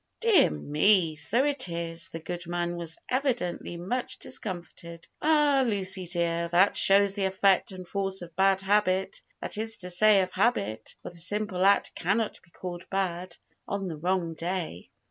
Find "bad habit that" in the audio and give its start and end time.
8.35-9.59